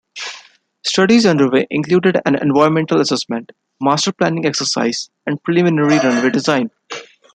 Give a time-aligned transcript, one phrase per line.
[0.83, 6.71] Studies underway included an environmental assessment, master planning exercise and preliminary runway design.